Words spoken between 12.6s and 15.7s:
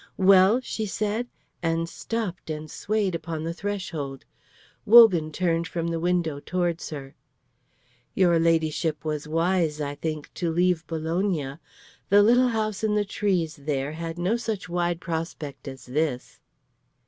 in the trees there had no such wide prospect